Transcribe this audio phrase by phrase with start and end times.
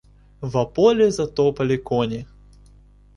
[0.53, 2.23] Во поле затопали кони.